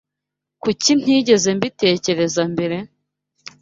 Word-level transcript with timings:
Kuki 0.61 0.91
ntigeze 1.01 1.49
mbitekereza 1.57 2.41
mbere? 2.53 2.77